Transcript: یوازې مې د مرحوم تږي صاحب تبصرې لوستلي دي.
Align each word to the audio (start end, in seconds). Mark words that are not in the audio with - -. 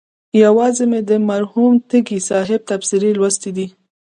یوازې 0.43 0.85
مې 0.91 1.01
د 1.09 1.11
مرحوم 1.29 1.73
تږي 1.89 2.19
صاحب 2.29 2.61
تبصرې 2.69 3.11
لوستلي 3.17 3.51
دي. 3.57 3.67